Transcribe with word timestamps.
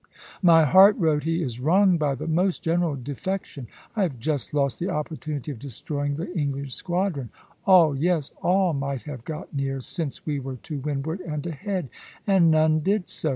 "My 0.41 0.65
heart," 0.65 0.95
wrote 0.97 1.25
he, 1.25 1.43
"is 1.43 1.59
wrung 1.59 1.97
by 1.99 2.15
the 2.15 2.25
most 2.25 2.63
general 2.63 2.95
defection. 2.95 3.67
I 3.95 4.01
have 4.01 4.17
just 4.17 4.51
lost 4.51 4.79
the 4.79 4.89
opportunity 4.89 5.51
of 5.51 5.59
destroying 5.59 6.15
the 6.15 6.35
English 6.35 6.73
squadron.... 6.73 7.29
All 7.67 7.95
yes, 7.95 8.31
all 8.41 8.73
might 8.73 9.03
have 9.03 9.23
got 9.25 9.53
near, 9.53 9.79
since 9.79 10.25
we 10.25 10.39
were 10.39 10.55
to 10.63 10.79
windward 10.79 11.19
and 11.19 11.45
ahead, 11.45 11.91
and 12.25 12.49
none 12.49 12.79
did 12.79 13.09
so. 13.09 13.29